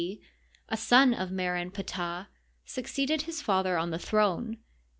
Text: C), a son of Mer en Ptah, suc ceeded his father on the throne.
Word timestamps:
C), 0.01 0.19
a 0.67 0.77
son 0.77 1.13
of 1.13 1.29
Mer 1.31 1.55
en 1.55 1.69
Ptah, 1.69 2.27
suc 2.65 2.85
ceeded 2.85 3.21
his 3.25 3.39
father 3.43 3.77
on 3.77 3.91
the 3.91 3.99
throne. 3.99 4.57